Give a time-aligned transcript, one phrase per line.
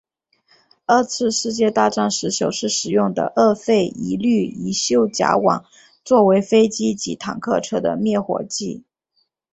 [0.87, 5.63] 二次世界大战时首次使用二氟一氯一溴甲烷
[6.03, 8.83] 作为飞机及坦克车的灭火剂。